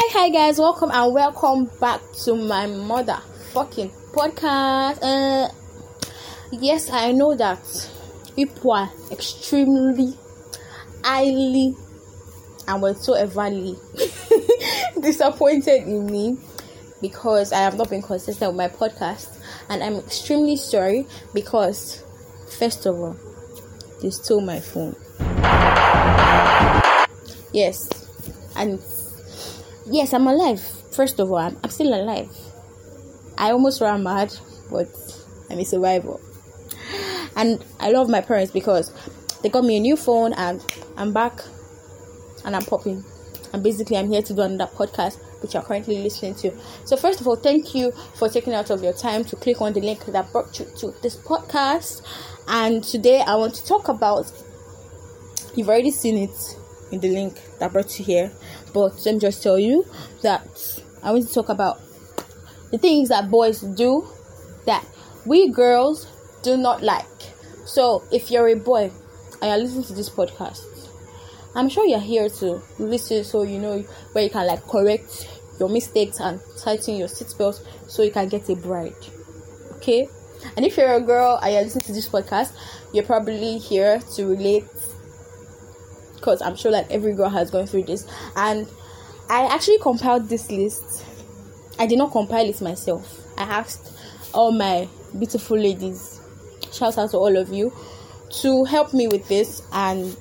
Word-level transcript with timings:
Hi, 0.00 0.10
hi, 0.12 0.28
guys, 0.30 0.60
welcome 0.60 0.92
and 0.92 1.12
welcome 1.12 1.64
back 1.80 2.00
to 2.22 2.36
my 2.36 2.66
mother 2.66 3.18
fucking 3.52 3.90
podcast. 4.12 5.02
Uh, 5.02 5.48
yes, 6.52 6.88
I 6.88 7.10
know 7.10 7.34
that 7.34 7.58
people 8.36 8.70
are 8.74 8.92
extremely, 9.10 10.16
highly, 11.02 11.74
and 12.68 12.80
whatsoeverly 12.80 13.76
disappointed 15.02 15.88
in 15.88 16.06
me 16.06 16.38
because 17.02 17.52
I 17.52 17.58
have 17.58 17.76
not 17.76 17.90
been 17.90 18.02
consistent 18.02 18.54
with 18.54 18.56
my 18.56 18.68
podcast, 18.68 19.36
and 19.68 19.82
I'm 19.82 19.96
extremely 19.96 20.54
sorry 20.54 21.08
because, 21.34 22.04
first 22.56 22.86
of 22.86 22.94
all, 22.94 23.16
they 24.00 24.10
stole 24.10 24.42
my 24.42 24.60
phone. 24.60 24.94
Yes, 27.52 27.90
and 28.54 28.80
yes, 29.90 30.12
I'm 30.12 30.26
alive. 30.26 30.60
First 30.92 31.18
of 31.18 31.30
all, 31.30 31.38
I'm, 31.38 31.58
I'm 31.62 31.70
still 31.70 31.94
alive. 31.94 32.30
I 33.36 33.52
almost 33.52 33.80
ran 33.80 34.02
mad, 34.02 34.34
but 34.70 34.88
I'm 35.50 35.58
a 35.58 35.64
survivor. 35.64 36.16
And 37.36 37.64
I 37.78 37.90
love 37.90 38.08
my 38.08 38.20
parents 38.20 38.52
because 38.52 38.92
they 39.42 39.48
got 39.48 39.64
me 39.64 39.76
a 39.76 39.80
new 39.80 39.96
phone 39.96 40.32
and 40.32 40.64
I'm 40.96 41.12
back 41.12 41.40
and 42.44 42.56
I'm 42.56 42.64
popping. 42.64 43.04
And 43.52 43.62
basically, 43.62 43.96
I'm 43.96 44.10
here 44.10 44.22
to 44.22 44.34
do 44.34 44.42
another 44.42 44.70
podcast 44.74 45.18
which 45.40 45.54
you're 45.54 45.62
currently 45.62 46.02
listening 46.02 46.34
to. 46.34 46.52
So, 46.84 46.96
first 46.96 47.20
of 47.20 47.28
all, 47.28 47.36
thank 47.36 47.74
you 47.74 47.92
for 48.16 48.28
taking 48.28 48.54
out 48.54 48.70
of 48.70 48.82
your 48.82 48.92
time 48.92 49.24
to 49.26 49.36
click 49.36 49.60
on 49.60 49.72
the 49.72 49.80
link 49.80 50.04
that 50.06 50.32
brought 50.32 50.58
you 50.58 50.66
to 50.78 50.92
this 51.02 51.16
podcast. 51.16 52.02
And 52.48 52.82
today, 52.82 53.20
I 53.20 53.36
want 53.36 53.54
to 53.54 53.64
talk 53.64 53.88
about 53.88 54.30
you've 55.54 55.68
already 55.68 55.90
seen 55.90 56.18
it 56.18 56.57
in 56.90 57.00
the 57.00 57.08
link 57.08 57.40
that 57.58 57.72
brought 57.72 57.98
you 57.98 58.04
here, 58.04 58.32
but 58.72 58.94
let 59.04 59.14
me 59.14 59.20
just 59.20 59.42
tell 59.42 59.58
you 59.58 59.84
that 60.22 60.46
I 61.02 61.12
want 61.12 61.26
to 61.28 61.34
talk 61.34 61.48
about 61.48 61.80
the 62.70 62.78
things 62.78 63.08
that 63.08 63.30
boys 63.30 63.60
do 63.60 64.06
that 64.66 64.84
we 65.26 65.50
girls 65.50 66.06
do 66.42 66.56
not 66.56 66.82
like. 66.82 67.04
So, 67.66 68.02
if 68.10 68.30
you're 68.30 68.48
a 68.48 68.56
boy 68.56 68.90
and 69.40 69.50
you're 69.50 69.58
listening 69.58 69.84
to 69.84 69.92
this 69.94 70.08
podcast, 70.08 70.64
I'm 71.54 71.68
sure 71.68 71.86
you're 71.86 71.98
here 71.98 72.28
to 72.28 72.62
listen 72.78 73.24
so 73.24 73.42
you 73.42 73.58
know 73.58 73.80
where 74.12 74.24
you 74.24 74.30
can 74.30 74.46
like 74.46 74.62
correct 74.62 75.28
your 75.58 75.68
mistakes 75.68 76.20
and 76.20 76.40
tighten 76.58 76.96
your 76.96 77.08
seatbelt 77.08 77.60
so 77.88 78.02
you 78.02 78.10
can 78.10 78.28
get 78.28 78.48
a 78.48 78.56
bride. 78.56 78.94
Okay? 79.76 80.08
And 80.56 80.64
if 80.64 80.76
you're 80.76 80.94
a 80.94 81.00
girl 81.00 81.38
and 81.42 81.52
you're 81.52 81.62
listening 81.62 81.84
to 81.84 81.92
this 81.92 82.08
podcast, 82.08 82.52
you're 82.92 83.04
probably 83.04 83.58
here 83.58 84.00
to 84.16 84.26
relate 84.26 84.64
because 86.18 86.42
I'm 86.42 86.56
sure 86.56 86.70
like 86.70 86.90
every 86.90 87.14
girl 87.14 87.28
has 87.28 87.50
gone 87.50 87.66
through 87.66 87.84
this. 87.84 88.06
And 88.36 88.68
I 89.30 89.46
actually 89.46 89.78
compiled 89.78 90.28
this 90.28 90.50
list. 90.50 91.04
I 91.78 91.86
did 91.86 91.98
not 91.98 92.12
compile 92.12 92.48
it 92.48 92.60
myself. 92.60 93.20
I 93.36 93.42
asked 93.42 93.92
all 94.34 94.52
my 94.52 94.88
beautiful 95.18 95.56
ladies, 95.56 96.20
shout 96.72 96.98
out 96.98 97.10
to 97.10 97.16
all 97.16 97.36
of 97.36 97.50
you, 97.50 97.72
to 98.42 98.64
help 98.64 98.92
me 98.92 99.08
with 99.08 99.26
this, 99.28 99.62
and 99.72 100.16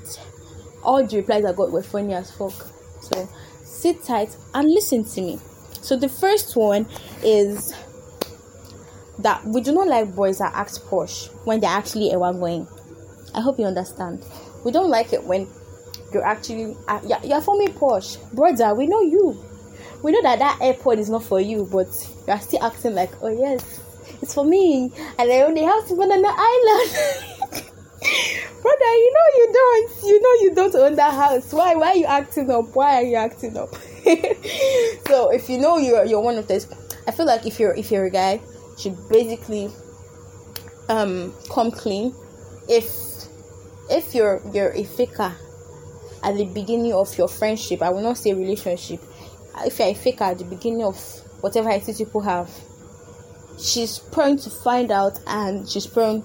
all 0.83 1.05
the 1.05 1.17
replies 1.17 1.43
I 1.43 1.53
got 1.53 1.71
were 1.71 1.83
funny 1.83 2.13
as 2.13 2.31
fuck. 2.31 2.53
So 3.01 3.27
sit 3.63 4.03
tight 4.03 4.35
and 4.53 4.69
listen 4.69 5.03
to 5.03 5.21
me. 5.21 5.39
So 5.81 5.97
the 5.97 6.09
first 6.09 6.55
one 6.55 6.87
is 7.23 7.73
that 9.19 9.43
we 9.45 9.61
do 9.61 9.73
not 9.73 9.87
like 9.87 10.13
boys 10.15 10.37
that 10.39 10.53
act 10.53 10.79
posh 10.89 11.27
when 11.43 11.59
they're 11.59 11.69
actually 11.69 12.11
a 12.11 12.19
going. 12.19 12.67
I 13.33 13.41
hope 13.41 13.59
you 13.59 13.65
understand. 13.65 14.23
We 14.63 14.71
don't 14.71 14.89
like 14.89 15.13
it 15.13 15.23
when 15.23 15.47
you're 16.13 16.25
actually 16.25 16.75
uh, 16.87 16.99
you're, 17.07 17.19
you're 17.23 17.41
forming 17.41 17.73
posh 17.73 18.17
brother 18.33 18.73
we 18.73 18.87
know 18.87 19.01
you. 19.01 19.43
We 20.03 20.11
know 20.11 20.21
that 20.21 20.39
that 20.39 20.59
airport 20.61 20.99
is 20.99 21.09
not 21.09 21.23
for 21.23 21.41
you 21.41 21.67
but 21.71 21.87
you're 22.27 22.39
still 22.39 22.63
acting 22.63 22.95
like 22.95 23.11
oh 23.21 23.29
yes 23.29 23.81
it's 24.21 24.33
for 24.33 24.45
me. 24.45 24.91
And 25.19 25.31
i 25.31 25.35
have 25.35 25.87
to 25.87 25.95
go 25.95 26.01
on 26.01 26.21
the 26.21 26.27
island. 26.27 27.63
Brother 28.61 28.85
you 28.85 29.13
know 29.13 29.27
you 29.35 29.49
don't. 29.53 30.03
You 30.03 30.21
know 30.21 30.33
you 30.41 30.55
don't 30.55 30.75
own 30.75 30.95
that 30.95 31.13
house. 31.13 31.53
Why 31.53 31.75
why 31.75 31.89
are 31.89 31.95
you 31.95 32.05
acting 32.05 32.49
up? 32.49 32.75
Why 32.75 32.95
are 32.95 33.03
you 33.03 33.15
acting 33.15 33.57
up? 33.57 33.69
So 35.07 35.31
if 35.31 35.49
you 35.49 35.57
know 35.57 35.77
you're 35.77 36.05
you're 36.05 36.19
one 36.19 36.37
of 36.37 36.47
those 36.47 36.67
i 37.07 37.11
feel 37.11 37.25
like 37.25 37.45
if 37.45 37.59
you're 37.59 37.73
if 37.75 37.91
you're 37.91 38.05
a 38.05 38.09
guy 38.09 38.33
you 38.33 38.77
should 38.77 38.97
basically 39.09 39.71
um 40.89 41.33
come 41.49 41.71
clean. 41.71 42.13
If 42.67 42.91
if 43.89 44.13
you're 44.13 44.41
you're 44.53 44.71
a 44.71 44.83
faker 44.83 45.33
at 46.23 46.35
the 46.35 46.45
beginning 46.45 46.93
of 46.93 47.17
your 47.17 47.27
friendship 47.27 47.81
i 47.81 47.89
will 47.89 48.01
not 48.01 48.17
say 48.17 48.33
relationship. 48.33 48.99
If 49.65 49.79
you're 49.79 49.87
a 49.87 49.93
faker 49.95 50.25
at 50.25 50.37
the 50.37 50.43
beginning 50.43 50.83
of 50.83 50.97
whatever 51.41 51.69
I 51.69 51.77
is 51.77 51.97
people 51.97 52.21
have 52.21 52.49
she's 53.59 53.97
prone 53.97 54.37
to 54.37 54.49
find 54.49 54.91
out 54.91 55.19
and 55.25 55.67
she's 55.67 55.87
prone 55.87 56.23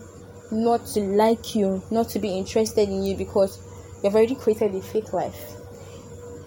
not 0.50 0.86
to 0.88 1.00
like 1.00 1.54
you 1.54 1.82
not 1.91 2.10
to 2.10 2.19
be 2.19 2.36
interested 2.36 2.88
in 2.88 3.02
you 3.02 3.16
because 3.16 3.58
you've 4.02 4.14
already 4.14 4.34
created 4.34 4.75
a 4.75 4.82
fake 4.82 5.12
life. 5.12 5.41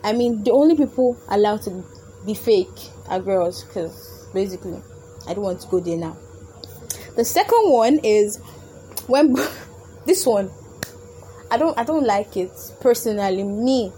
I 0.03 0.13
mean 0.13 0.44
the 0.44 0.51
only 0.51 0.75
people 0.75 1.17
allowed 1.29 1.63
to 1.63 1.84
be 2.25 2.35
fake 2.35 2.89
are 3.07 3.19
girls 3.19 3.63
because 3.63 4.28
basically 4.34 4.81
i 5.28 5.34
don't 5.34 5.44
want 5.44 5.61
to 5.61 5.67
go 5.67 5.79
there 5.79 5.97
now. 5.97 6.17
The 7.16 7.25
second 7.25 7.72
one 7.72 8.00
is 8.03 8.38
when 9.07 9.35
this 10.05 10.25
one 10.25 10.51
I 11.51 11.57
don't 11.57 11.78
I 11.78 11.83
don't 11.83 12.06
like 12.06 12.38
it 12.38 12.51
personally. 12.81 13.44
Me, 13.44 13.89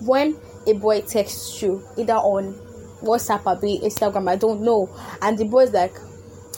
when 0.00 0.36
a 0.66 0.72
boy 0.74 1.00
texts 1.00 1.60
you 1.62 1.82
either 1.96 2.14
on 2.14 2.54
WhatsApp 3.02 3.46
or 3.46 3.60
be 3.60 3.80
Instagram, 3.82 4.30
I 4.30 4.36
don't 4.36 4.62
know, 4.62 4.88
and 5.20 5.36
the 5.36 5.44
boy's 5.44 5.72
like, 5.72 5.94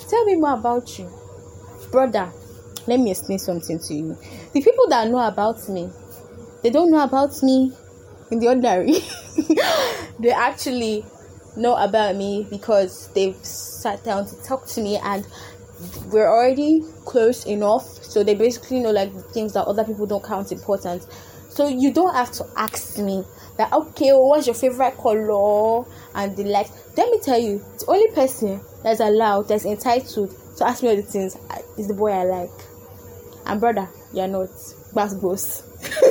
"Tell 0.09 0.25
me 0.25 0.37
more 0.37 0.55
about 0.55 0.99
you, 0.99 1.11
brother." 1.91 2.33
Let 2.87 3.01
me 3.01 3.13
explain 3.13 3.39
something 3.39 3.79
to 3.79 3.95
you. 3.95 4.19
The 4.53 4.61
people 4.61 4.89
that 4.89 5.09
know 5.09 5.27
about 5.27 5.67
me, 5.71 5.89
they 6.63 6.69
don't 6.69 6.91
know 6.91 7.03
about 7.03 7.43
me 7.43 7.73
in 8.31 8.41
the 8.41 8.49
ordinary. 8.49 8.99
they 10.21 10.31
actually 10.31 11.05
know 11.57 11.77
about 11.77 12.17
me 12.17 12.47
because 12.51 13.09
they've 13.15 13.37
sat 13.37 14.05
down 14.05 14.27
to 14.27 14.43
talk 14.43 14.67
to 14.67 14.83
me 14.83 14.97
and 14.97 15.27
we're 16.07 16.29
already 16.29 16.83
close 17.05 17.47
enough 17.47 17.83
so 17.83 18.23
they 18.23 18.35
basically 18.35 18.81
know 18.81 18.91
like 18.91 19.13
things 19.33 19.53
that 19.55 19.65
other 19.65 19.85
people 19.85 20.07
don't 20.07 20.25
count 20.25 20.53
important. 20.53 21.07
So 21.49 21.69
you 21.69 21.93
don't 21.93 22.15
have 22.15 22.33
to 22.33 22.47
ask 22.57 22.99
me 22.99 23.25
that 23.59 23.73
okay 23.73 24.11
oh, 24.13 24.27
what's 24.27 24.47
your 24.47 24.55
favorite 24.55 24.97
color? 24.97 25.85
and 26.15 26.37
the 26.37 26.45
like. 26.45 26.69
Let 26.97 27.11
me 27.11 27.19
tell 27.21 27.39
you 27.39 27.59
the 27.79 27.87
only 27.89 28.11
person 28.15 28.61
that's 28.83 29.01
allowed 29.01 29.49
that's 29.49 29.65
entitled 29.65 30.31
to 30.57 30.67
ask 30.67 30.83
me 30.83 30.91
all 30.91 30.97
the 30.97 31.03
things 31.03 31.37
is 31.77 31.89
the 31.89 31.95
boy 31.95 32.13
i 32.13 32.25
like. 32.25 32.51
And 33.47 33.61
brother 33.61 33.89
you're 34.13 34.29
not. 34.29 34.49
That's 34.93 35.15
gross. 35.15 35.63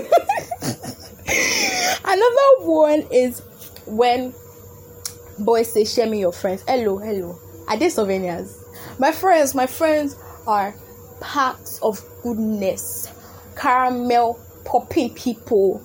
Another 2.05 2.67
one 2.67 3.07
is 3.11 3.41
when 3.85 4.33
boys 5.39 5.71
say 5.71 5.85
share 5.85 6.09
me 6.09 6.19
your 6.19 6.33
friends. 6.33 6.63
Hello 6.67 6.97
hello. 6.97 7.39
Are 7.67 7.77
they 7.77 7.87
souvenirs 7.89 8.62
my 8.99 9.11
friends, 9.11 9.55
my 9.55 9.67
friends 9.67 10.15
are 10.47 10.75
packs 11.19 11.79
of 11.81 12.03
goodness, 12.21 13.11
caramel 13.55 14.39
popping 14.65 15.13
people. 15.13 15.81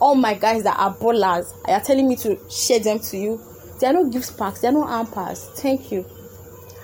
All 0.00 0.14
my 0.16 0.34
guys 0.34 0.64
that 0.64 0.76
are 0.78 0.94
ballers, 0.94 1.54
are 1.68 1.80
telling 1.80 2.08
me 2.08 2.16
to 2.16 2.38
share 2.50 2.80
them 2.80 2.98
to 2.98 3.16
you. 3.16 3.40
They 3.78 3.86
are 3.86 3.92
not 3.92 4.10
gift 4.12 4.36
packs, 4.36 4.60
they 4.60 4.68
are 4.68 4.72
not 4.72 4.88
ampers. 4.88 5.56
Thank 5.58 5.92
you. 5.92 6.04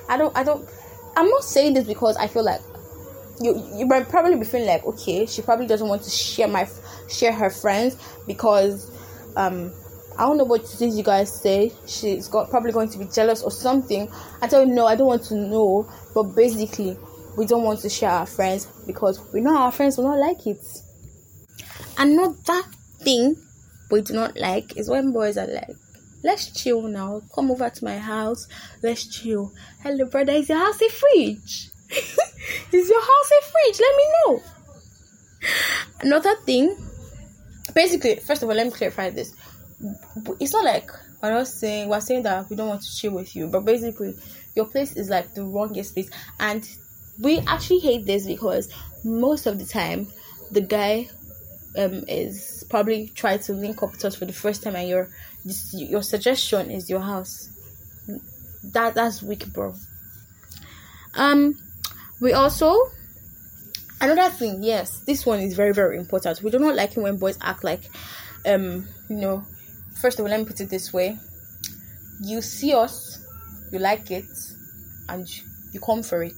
I 0.09 0.17
don't, 0.17 0.37
I 0.37 0.45
don't. 0.45 0.69
I'm 1.17 1.29
not 1.29 1.43
saying 1.43 1.75
this 1.75 1.87
because 1.87 2.17
I 2.17 2.29
feel 2.29 2.45
like 2.45 2.61
you 3.41 3.61
you 3.75 3.87
might 3.87 4.09
probably 4.09 4.37
be 4.37 4.45
feeling 4.45 4.67
like 4.69 4.85
okay, 4.85 5.27
she 5.27 5.43
probably 5.43 5.67
doesn't 5.67 5.89
want 5.89 6.03
to 6.03 6.11
share 6.11 6.49
my 6.49 6.69
share 7.09 7.33
her 7.33 7.51
friends 7.51 7.97
because 8.27 8.91
um 9.37 9.73
I 10.19 10.23
don't 10.23 10.37
know 10.37 10.45
what 10.45 10.67
things 10.67 10.99
you 10.99 11.05
guys 11.05 11.33
say. 11.41 11.73
She's 11.87 12.27
got 12.27 12.51
probably 12.51 12.73
going 12.73 12.91
to 12.91 12.99
be 12.99 13.05
jealous 13.05 13.41
or 13.41 13.53
something. 13.53 14.11
I 14.43 14.49
you 14.51 14.67
no, 14.67 14.85
I 14.85 14.97
don't 14.97 15.07
want 15.07 15.23
to 15.27 15.37
know. 15.37 15.89
But 16.13 16.35
basically, 16.35 16.99
we 17.37 17.47
don't 17.47 17.63
want 17.63 17.79
to 17.81 17.89
share 17.89 18.11
our 18.11 18.27
friends 18.27 18.67
because 18.85 19.21
we 19.33 19.41
know 19.41 19.57
our 19.57 19.71
friends 19.71 19.97
will 19.97 20.09
not 20.09 20.19
like 20.19 20.45
it. 20.45 20.59
Another 21.97 22.63
thing 22.99 23.37
we 23.93 24.01
do 24.01 24.13
not 24.13 24.37
like 24.37 24.77
is 24.77 24.91
when 24.91 25.13
boys 25.13 25.39
are 25.39 25.47
like, 25.47 25.71
let's 26.25 26.51
chill 26.51 26.83
now. 26.83 27.23
Come 27.33 27.53
over 27.53 27.71
to 27.71 27.85
my 27.85 27.99
house. 27.99 28.49
Let's 28.83 29.07
chill. 29.07 29.53
Hello, 29.85 30.05
brother. 30.07 30.33
Is 30.33 30.49
your 30.49 30.59
house 30.59 30.83
a 30.83 30.89
fridge? 30.89 31.71
is 32.73 32.89
your 32.89 33.03
house 33.03 33.31
a 33.31 33.45
fridge? 33.45 33.81
Let 33.81 33.97
me 33.97 34.05
know. 34.27 34.43
Another 36.01 36.35
thing, 36.45 36.77
basically, 37.73 38.17
first 38.17 38.43
of 38.43 38.49
all, 38.49 38.57
let 38.57 38.67
me 38.67 38.73
clarify 38.73 39.11
this 39.11 39.33
it's 40.41 40.53
not 40.53 40.65
like 40.65 40.91
we're 41.23 41.31
not 41.31 41.47
saying 41.47 41.89
we're 41.89 42.01
saying 42.01 42.23
that 42.25 42.49
we 42.51 42.57
don't 42.57 42.69
want 42.69 42.83
to 42.83 42.97
chill 42.97 43.13
with 43.13 43.35
you, 43.37 43.47
but 43.47 43.65
basically 43.65 44.15
your 44.55 44.67
place 44.67 44.97
is 44.97 45.09
like 45.09 45.35
the 45.35 45.45
wrongest 45.45 45.95
place, 45.95 46.11
and 46.41 46.69
we 47.21 47.39
actually 47.41 47.81
hate 47.81 48.07
this 48.07 48.27
because 48.27 48.73
most 49.05 49.47
of 49.47 49.59
the 49.59 49.65
time 49.65 50.09
the 50.51 50.61
guy 50.61 51.09
um 51.77 52.05
is 52.09 52.65
probably 52.71 53.09
trying 53.15 53.39
to 53.39 53.53
link 53.53 53.83
up 53.83 53.93
with 53.93 54.05
us 54.05 54.17
for 54.17 54.25
the 54.25 54.33
first 54.33 54.63
time 54.63 54.77
and 54.77 54.89
you're 54.89 55.09
your 55.73 56.03
suggestion 56.03 56.71
is 56.71 56.91
your 56.91 57.01
house. 57.01 57.51
That 58.65 58.95
that's 58.95 59.23
weak, 59.23 59.47
bro. 59.53 59.75
Um, 61.15 61.57
we 62.21 62.33
also 62.33 62.77
another 64.01 64.31
thing. 64.31 64.63
Yes, 64.63 65.01
this 65.01 65.25
one 65.25 65.41
is 65.41 65.55
very 65.55 65.73
very 65.73 65.97
important. 65.97 66.43
We 66.43 66.51
do 66.51 66.59
not 66.59 66.75
like 66.75 66.97
it 66.97 67.01
when 67.01 67.17
boys 67.17 67.39
act 67.41 67.65
like, 67.65 67.89
um, 68.47 68.89
you 69.09 69.17
know. 69.17 69.45
First 70.01 70.19
of 70.19 70.25
all, 70.25 70.31
let 70.31 70.41
me 70.41 70.47
put 70.47 70.61
it 70.61 70.71
this 70.71 70.93
way: 70.93 71.19
you 72.21 72.41
see 72.41 72.73
us, 72.75 73.25
you 73.73 73.79
like 73.79 74.11
it, 74.11 74.27
and 75.09 75.27
you 75.73 75.81
come 75.81 76.03
for 76.03 76.23
it. 76.23 76.35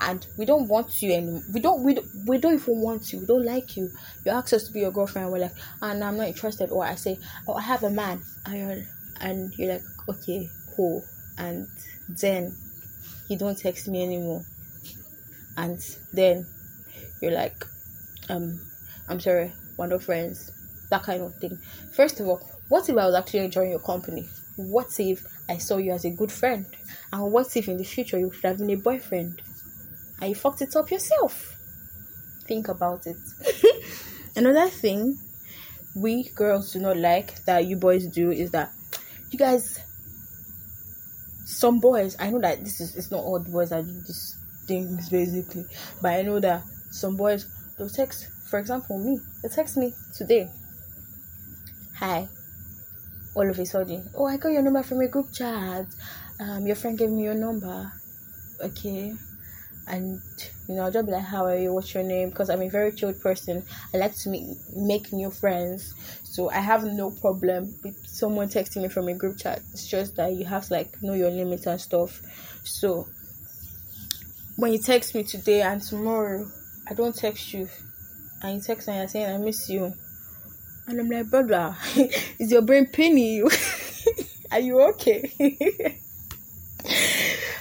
And 0.00 0.24
we 0.36 0.44
don't 0.44 0.68
want 0.68 1.02
you 1.02 1.12
anymore. 1.12 1.42
we 1.52 1.60
don't 1.60 1.82
we 1.82 1.94
don't, 1.94 2.06
we 2.26 2.38
don't 2.38 2.54
even 2.54 2.80
want 2.80 3.12
you. 3.12 3.20
We 3.20 3.26
don't 3.26 3.44
like 3.44 3.76
you. 3.76 3.90
You 4.24 4.32
ask 4.32 4.52
us 4.52 4.64
to 4.68 4.72
be 4.72 4.80
your 4.80 4.92
girlfriend 4.92 5.32
we're 5.32 5.38
like 5.40 5.54
and 5.82 6.04
i'm 6.04 6.16
not 6.16 6.28
interested. 6.28 6.70
Or 6.70 6.84
i 6.84 6.94
say 6.94 7.18
oh 7.48 7.54
i 7.54 7.62
have 7.62 7.82
a 7.82 7.90
man. 7.90 8.22
And 8.46 9.52
you're 9.56 9.72
like 9.72 9.82
okay 10.08 10.48
cool. 10.76 11.02
And 11.36 11.66
then 12.08 12.54
you 13.28 13.36
don't 13.36 13.58
text 13.58 13.88
me 13.88 14.04
anymore. 14.04 14.44
And 15.56 15.80
then 16.12 16.46
you're 17.20 17.32
like 17.32 17.64
um 18.28 18.60
i'm 19.08 19.18
sorry 19.18 19.52
we're 19.76 19.88
not 19.88 20.02
friends. 20.02 20.52
That 20.90 21.02
kind 21.02 21.22
of 21.22 21.34
thing. 21.34 21.58
First 21.92 22.20
of 22.20 22.28
all 22.28 22.40
what 22.68 22.88
if 22.88 22.96
i 22.96 23.06
was 23.06 23.14
actually 23.14 23.40
enjoying 23.40 23.70
your 23.70 23.80
company 23.80 24.26
what 24.56 24.88
if 24.98 25.24
i 25.48 25.56
saw 25.56 25.76
you 25.76 25.92
as 25.92 26.04
a 26.04 26.10
good 26.10 26.32
friend 26.32 26.66
and 27.12 27.32
what 27.32 27.56
if 27.56 27.68
in 27.68 27.76
the 27.76 27.84
future 27.84 28.18
you 28.18 28.30
could 28.30 28.42
have 28.42 28.58
been 28.58 28.70
a 28.70 28.76
boyfriend 28.76 29.40
and 30.20 30.30
you 30.30 30.34
fucked 30.34 30.62
it 30.62 30.74
up 30.76 30.90
yourself. 30.90 31.54
Think 32.46 32.68
about 32.68 33.06
it. 33.06 33.16
Another 34.36 34.68
thing 34.68 35.18
we 35.96 36.28
girls 36.30 36.72
do 36.72 36.80
not 36.80 36.96
like 36.96 37.44
that 37.44 37.66
you 37.66 37.76
boys 37.76 38.06
do 38.06 38.30
is 38.30 38.50
that 38.52 38.72
you 39.30 39.38
guys 39.38 39.80
some 41.44 41.80
boys 41.80 42.14
I 42.20 42.30
know 42.30 42.40
that 42.40 42.62
this 42.62 42.80
is 42.80 42.94
it's 42.94 43.10
not 43.10 43.24
all 43.24 43.40
the 43.40 43.50
boys 43.50 43.70
that 43.70 43.84
do 43.84 43.92
these 43.92 44.44
things 44.66 45.08
basically, 45.08 45.64
but 46.00 46.12
I 46.12 46.22
know 46.22 46.40
that 46.40 46.62
some 46.90 47.16
boys 47.16 47.46
they'll 47.76 47.88
text 47.88 48.28
for 48.48 48.58
example 48.58 48.98
me, 48.98 49.18
they 49.42 49.48
text 49.48 49.76
me 49.76 49.92
today. 50.14 50.48
Hi. 51.96 52.28
All 53.38 53.48
of 53.48 53.56
a 53.56 53.64
sudden, 53.64 54.04
oh 54.16 54.26
I 54.26 54.36
got 54.36 54.48
your 54.48 54.62
number 54.62 54.82
from 54.82 55.00
a 55.00 55.06
group 55.06 55.32
chat. 55.32 55.86
Um 56.40 56.66
your 56.66 56.74
friend 56.74 56.98
gave 56.98 57.10
me 57.10 57.22
your 57.22 57.34
number. 57.34 57.92
Okay. 58.60 59.14
And 59.86 60.20
you 60.68 60.74
know 60.74 60.82
I'll 60.82 60.90
just 60.90 61.06
be 61.06 61.12
like 61.12 61.22
how 61.22 61.44
are 61.44 61.56
you? 61.56 61.72
What's 61.72 61.94
your 61.94 62.02
name? 62.02 62.30
Because 62.30 62.50
I'm 62.50 62.62
a 62.62 62.68
very 62.68 62.90
chilled 62.90 63.20
person. 63.20 63.62
I 63.94 63.98
like 63.98 64.16
to 64.16 64.28
meet, 64.28 64.56
make 64.74 65.12
new 65.12 65.30
friends. 65.30 65.94
So 66.24 66.50
I 66.50 66.58
have 66.58 66.82
no 66.82 67.12
problem 67.12 67.72
with 67.84 67.96
someone 68.08 68.48
texting 68.48 68.82
me 68.82 68.88
from 68.88 69.06
a 69.06 69.14
group 69.14 69.38
chat. 69.38 69.60
It's 69.72 69.86
just 69.86 70.16
that 70.16 70.32
you 70.32 70.44
have 70.44 70.66
to 70.66 70.74
like 70.74 71.00
know 71.00 71.14
your 71.14 71.30
limits 71.30 71.66
and 71.66 71.80
stuff. 71.80 72.20
So 72.64 73.06
when 74.56 74.72
you 74.72 74.80
text 74.80 75.14
me 75.14 75.22
today 75.22 75.62
and 75.62 75.80
tomorrow 75.80 76.44
I 76.90 76.94
don't 76.94 77.14
text 77.14 77.54
you. 77.54 77.68
And 78.42 78.56
you 78.56 78.60
text 78.62 78.88
me 78.88 78.94
and 78.94 79.02
you're 79.02 79.08
saying 79.08 79.32
I 79.32 79.38
miss 79.38 79.70
you 79.70 79.94
and 80.88 81.00
I'm 81.00 81.08
like 81.08 81.30
brother 81.30 81.76
is 82.38 82.50
your 82.50 82.62
brain 82.62 82.86
paining 82.86 83.24
you 83.24 83.50
are 84.50 84.60
you 84.60 84.80
okay 84.90 85.98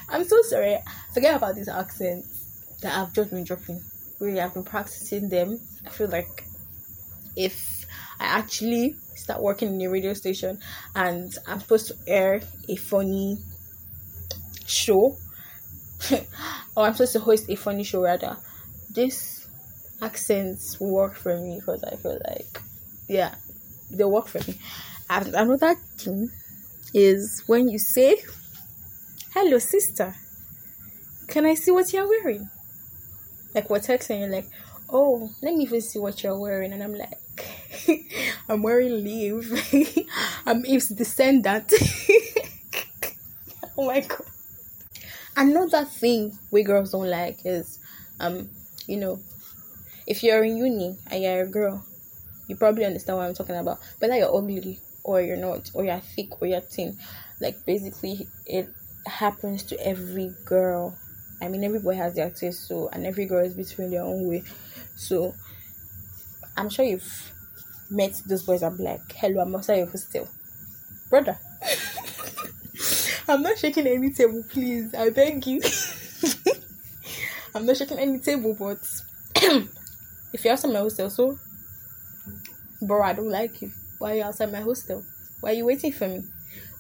I'm 0.10 0.24
so 0.24 0.42
sorry. 0.44 0.78
Forget 1.14 1.36
about 1.36 1.56
these 1.56 1.68
accents 1.68 2.78
that 2.82 2.98
I've 2.98 3.14
just 3.14 3.32
been 3.32 3.44
dropping. 3.44 3.82
Really, 4.20 4.40
I've 4.40 4.54
been 4.54 4.64
practicing 4.64 5.30
them. 5.30 5.60
I 5.86 5.90
feel 5.90 6.08
like 6.08 6.46
if 7.36 7.86
I 8.20 8.26
actually 8.26 8.96
start 9.16 9.42
working 9.42 9.74
in 9.74 9.82
a 9.82 9.90
radio 9.92 10.14
station 10.14 10.60
and 10.96 11.34
I'm 11.46 11.60
supposed 11.60 11.88
to 11.88 11.96
air 12.08 12.42
a 12.70 12.76
funny 12.78 13.38
show, 14.66 15.18
or 16.76 16.86
I'm 16.86 16.94
supposed 16.94 17.14
to 17.14 17.20
host 17.20 17.50
a 17.50 17.56
funny 17.56 17.84
show 17.84 18.04
rather, 18.04 18.38
this 18.90 19.48
accents 20.02 20.80
work 20.80 21.16
for 21.16 21.38
me 21.38 21.60
because 21.60 21.84
I 21.84 21.96
feel 21.98 22.20
like, 22.28 22.62
yeah, 23.08 23.36
they 23.92 24.04
work 24.04 24.28
for 24.28 24.40
me. 24.50 24.60
And 25.10 25.28
another 25.36 25.76
thing 25.98 26.30
is 26.94 27.44
when 27.48 27.70
you 27.70 27.80
say 27.80 28.18
hello 29.34 29.60
sister 29.60 30.16
can 31.28 31.46
i 31.46 31.54
see 31.54 31.72
what 31.72 31.92
you're 31.92 32.08
wearing? 32.08 32.50
Like 33.54 33.70
we're 33.70 33.80
texting 33.80 34.20
you're 34.20 34.30
like 34.30 34.48
oh 34.90 35.30
let 35.42 35.54
me 35.54 35.64
even 35.64 35.82
see 35.82 36.00
what 36.00 36.24
you're 36.24 36.40
wearing. 36.40 36.72
And 36.74 36.82
i'm 36.84 36.96
like 36.96 37.18
i'm 38.50 38.64
wearing 38.64 39.04
leave. 39.04 39.52
I'm 40.46 40.66
eve's 40.66 40.90
descendant. 40.90 41.74
Oh 43.80 43.86
my 43.86 44.00
god. 44.00 44.24
Another 45.36 45.86
thing 45.86 46.38
we 46.50 46.64
girls 46.64 46.92
don't 46.92 47.10
like 47.10 47.40
is 47.46 47.80
um 48.20 48.50
you 48.88 48.98
know 48.98 49.20
if 50.08 50.24
you're 50.24 50.44
in 50.44 50.58
uni 50.58 50.98
and 51.12 51.22
you're 51.24 51.44
a 51.44 51.48
girl 51.48 51.86
you 52.48 52.56
probably 52.56 52.86
understand 52.86 53.18
what 53.18 53.28
i'm 53.28 53.34
talking 53.34 53.56
about 53.56 53.80
whether 54.00 54.16
you're 54.16 54.36
ugly 54.36 54.80
or 55.04 55.22
you're 55.22 55.38
not 55.38 55.70
or 55.74 55.84
you're 55.84 56.00
thick 56.00 56.42
or 56.42 56.48
you're 56.48 56.62
thin 56.62 56.98
like 57.40 57.66
basically 57.66 58.28
it 58.46 58.70
happens 59.08 59.64
to 59.64 59.80
every 59.86 60.34
girl. 60.46 60.96
I 61.42 61.48
mean, 61.48 61.64
every 61.64 61.80
boy 61.80 61.96
has 61.96 62.16
their 62.16 62.30
taste, 62.30 62.68
so 62.68 62.90
and 62.92 63.06
every 63.06 63.26
girl 63.26 63.46
is 63.46 63.54
between 63.54 63.92
their 63.92 64.04
own 64.04 64.28
way. 64.28 64.44
So, 64.96 65.34
I'm 66.56 66.70
sure 66.70 66.86
you've 66.86 67.32
met 67.90 68.14
those 68.28 68.44
boys 68.44 68.64
and 68.64 68.78
be 68.78 68.84
like, 68.84 69.12
"Hello, 69.16 69.42
I'm 69.42 69.56
outside 69.56 69.78
your 69.78 69.88
hostel, 69.88 70.28
brother." 71.10 71.38
I'm 73.30 73.42
not 73.42 73.58
shaking 73.58 73.88
any 73.88 74.12
table, 74.12 74.44
please. 74.50 74.94
I 74.96 75.10
beg 75.10 75.46
you. 75.46 75.62
I'm 77.56 77.66
not 77.66 77.76
shaking 77.78 78.00
any 78.00 78.20
table, 78.20 78.56
but 78.58 78.80
if 80.34 80.44
you're 80.44 80.54
outside 80.54 80.72
my 80.72 80.80
hostel, 80.80 81.10
so 81.10 81.38
bro, 82.82 83.02
I 83.02 83.14
don't 83.14 83.30
like 83.30 83.62
you. 83.62 83.72
Why 83.98 84.12
are 84.12 84.16
you 84.16 84.24
outside 84.24 84.52
my 84.52 84.62
hostel? 84.62 85.04
Why 85.40 85.52
are 85.52 85.54
you 85.54 85.66
waiting 85.66 85.92
for 85.92 86.08
me? 86.08 86.24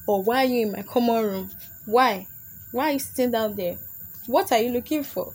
Or 0.07 0.23
why 0.23 0.43
are 0.43 0.47
you 0.47 0.67
in 0.67 0.71
my 0.71 0.83
common 0.83 1.23
room? 1.23 1.51
Why? 1.85 2.27
Why 2.71 2.89
are 2.89 2.93
you 2.93 2.99
sitting 2.99 3.31
down 3.31 3.55
there? 3.55 3.77
What 4.25 4.51
are 4.51 4.59
you 4.59 4.71
looking 4.71 5.03
for? 5.03 5.33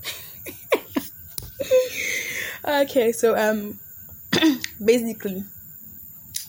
okay, 2.64 3.12
so 3.12 3.36
um 3.36 3.78
basically 4.84 5.44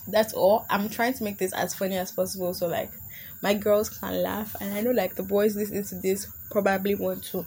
that's 0.08 0.34
all. 0.34 0.66
I'm 0.70 0.90
trying 0.90 1.14
to 1.14 1.24
make 1.24 1.38
this 1.38 1.54
as 1.54 1.74
funny 1.74 1.98
as 1.98 2.12
possible 2.12 2.54
so 2.54 2.68
like 2.68 2.92
my 3.42 3.54
girls 3.54 3.90
can 3.90 4.22
laugh 4.22 4.56
and 4.62 4.74
I 4.74 4.82
know 4.82 4.92
like 4.92 5.16
the 5.16 5.24
boys 5.24 5.56
listening 5.56 5.86
to 5.86 5.96
this 5.96 6.28
probably 6.52 6.96
want 6.96 7.24
to 7.26 7.46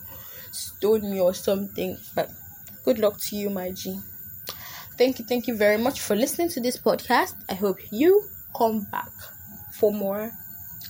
stone 0.51 1.11
me 1.11 1.21
or 1.21 1.35
something, 1.35 1.99
but 2.15 2.31
good 2.85 2.99
luck 2.99 3.19
to 3.21 3.37
you, 3.37 3.51
my 3.51 3.71
G. 3.71 3.99
Thank 4.99 5.19
you, 5.19 5.25
thank 5.25 5.47
you 5.47 5.57
very 5.57 5.77
much 5.77 6.01
for 6.01 6.17
listening 6.17 6.49
to 6.51 6.61
this 6.61 6.77
podcast. 6.79 7.35
I 7.51 7.55
hope 7.55 7.79
you 7.91 8.23
come 8.57 8.87
back 8.91 9.11
for 9.73 9.93
more. 9.93 10.31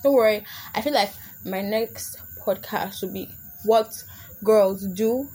Don't 0.03 0.15
worry, 0.15 0.45
I 0.75 0.81
feel 0.81 0.93
like 0.93 1.11
my 1.45 1.61
next 1.63 2.19
podcast 2.45 3.03
will 3.03 3.13
be 3.13 3.29
what 3.65 3.91
girls 4.45 4.87
do 4.87 5.29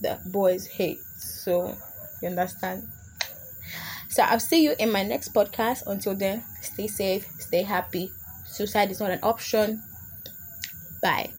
that 0.00 0.30
boys 0.32 0.66
hate. 0.66 1.00
So 1.18 1.76
you 2.22 2.28
understand? 2.28 2.88
So 4.08 4.22
I'll 4.22 4.40
see 4.40 4.62
you 4.64 4.74
in 4.78 4.90
my 4.90 5.02
next 5.02 5.34
podcast. 5.34 5.86
Until 5.86 6.14
then, 6.14 6.42
stay 6.62 6.86
safe, 6.86 7.26
stay 7.38 7.62
happy. 7.62 8.10
Suicide 8.46 8.90
is 8.90 9.00
not 9.00 9.10
an 9.10 9.20
option. 9.22 9.82
Bye. 11.02 11.28